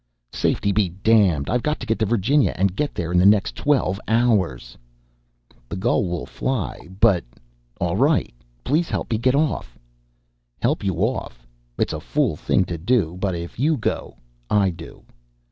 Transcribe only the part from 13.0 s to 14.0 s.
But if you